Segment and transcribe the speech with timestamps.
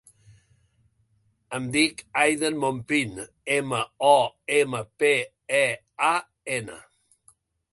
[1.57, 3.21] Em dic Aiden Mompean:
[3.57, 4.17] ema, o,
[4.61, 5.13] ema, pe,
[5.61, 5.65] e,
[6.11, 6.15] a,
[6.61, 6.81] ena.